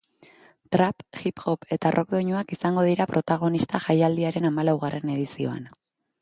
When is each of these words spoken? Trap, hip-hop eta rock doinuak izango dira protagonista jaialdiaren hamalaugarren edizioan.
Trap, 0.75 1.03
hip-hop 1.21 1.67
eta 1.75 1.91
rock 1.95 2.09
doinuak 2.15 2.55
izango 2.55 2.85
dira 2.87 3.07
protagonista 3.13 3.83
jaialdiaren 3.89 4.49
hamalaugarren 4.51 5.15
edizioan. 5.19 5.71